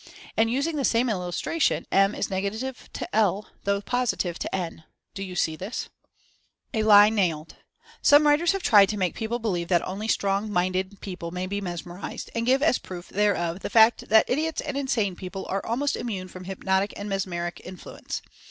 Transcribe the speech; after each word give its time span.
And, 0.35 0.49
using 0.49 0.77
the 0.77 0.83
same 0.83 1.11
illustration, 1.11 1.85
M 1.91 2.15
is 2.15 2.27
nega 2.29 2.59
tive 2.59 2.91
to 2.93 3.15
L, 3.15 3.49
though 3.65 3.81
positive 3.81 4.39
to 4.39 4.55
N. 4.55 4.83
Do 5.13 5.21
you 5.21 5.35
see 5.35 5.55
this? 5.55 5.89
A 6.73 6.81
LIE 6.81 7.09
NAILED. 7.11 7.57
Some 8.01 8.25
writers 8.25 8.51
have 8.53 8.63
tried 8.63 8.89
to 8.89 8.97
make 8.97 9.13
people 9.13 9.37
believe 9.37 9.67
that 9.67 9.87
only 9.87 10.07
"strong 10.07 10.51
minded" 10.51 11.01
people 11.01 11.29
may 11.29 11.45
be 11.45 11.61
mesmerized, 11.61 12.31
and 12.33 12.47
give 12.47 12.63
as 12.63 12.77
a 12.77 12.81
proof 12.81 13.09
thereof 13.09 13.59
the 13.59 13.69
fact 13.69 14.09
that 14.09 14.27
idiots 14.27 14.59
and 14.61 14.75
insane 14.75 15.15
people 15.15 15.45
are 15.49 15.63
almost 15.63 15.95
immune 15.95 16.27
from 16.29 16.45
hypnotic 16.45 16.95
and 16.97 17.07
mesmeric 17.07 17.61
influence. 17.63 18.23